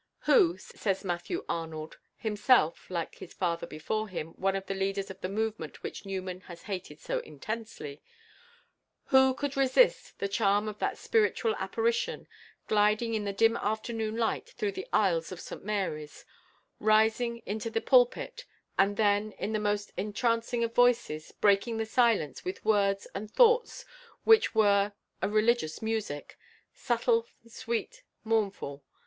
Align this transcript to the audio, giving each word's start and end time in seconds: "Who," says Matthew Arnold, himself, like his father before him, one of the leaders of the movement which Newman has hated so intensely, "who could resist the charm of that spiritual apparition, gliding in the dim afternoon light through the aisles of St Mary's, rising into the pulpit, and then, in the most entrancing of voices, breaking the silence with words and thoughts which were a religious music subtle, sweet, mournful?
"Who," 0.21 0.57
says 0.57 1.03
Matthew 1.05 1.45
Arnold, 1.47 1.99
himself, 2.17 2.89
like 2.89 3.13
his 3.19 3.35
father 3.35 3.67
before 3.67 4.07
him, 4.09 4.29
one 4.29 4.55
of 4.55 4.65
the 4.65 4.73
leaders 4.73 5.11
of 5.11 5.21
the 5.21 5.29
movement 5.29 5.83
which 5.83 6.07
Newman 6.07 6.39
has 6.41 6.63
hated 6.63 6.99
so 6.99 7.19
intensely, 7.19 8.01
"who 9.09 9.35
could 9.35 9.55
resist 9.55 10.17
the 10.17 10.27
charm 10.27 10.67
of 10.67 10.79
that 10.79 10.97
spiritual 10.97 11.55
apparition, 11.57 12.27
gliding 12.67 13.13
in 13.13 13.25
the 13.25 13.31
dim 13.31 13.55
afternoon 13.57 14.17
light 14.17 14.49
through 14.49 14.71
the 14.71 14.87
aisles 14.91 15.31
of 15.31 15.39
St 15.39 15.63
Mary's, 15.63 16.25
rising 16.79 17.43
into 17.45 17.69
the 17.69 17.79
pulpit, 17.79 18.45
and 18.79 18.97
then, 18.97 19.33
in 19.33 19.53
the 19.53 19.59
most 19.59 19.91
entrancing 19.97 20.63
of 20.63 20.73
voices, 20.73 21.31
breaking 21.33 21.77
the 21.77 21.85
silence 21.85 22.43
with 22.43 22.65
words 22.65 23.05
and 23.13 23.29
thoughts 23.29 23.85
which 24.23 24.55
were 24.55 24.93
a 25.21 25.29
religious 25.29 25.79
music 25.79 26.39
subtle, 26.73 27.27
sweet, 27.47 28.01
mournful? 28.23 28.83